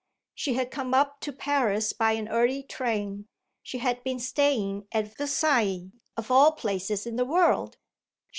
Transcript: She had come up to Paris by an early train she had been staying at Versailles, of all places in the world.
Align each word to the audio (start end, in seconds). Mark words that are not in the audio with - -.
She 0.33 0.55
had 0.55 0.71
come 0.71 0.95
up 0.95 1.19
to 1.19 1.31
Paris 1.31 1.93
by 1.93 2.13
an 2.13 2.27
early 2.27 2.63
train 2.63 3.27
she 3.61 3.77
had 3.77 4.03
been 4.03 4.17
staying 4.17 4.87
at 4.91 5.15
Versailles, 5.15 5.91
of 6.17 6.31
all 6.31 6.53
places 6.53 7.05
in 7.05 7.17
the 7.17 7.23
world. 7.25 7.77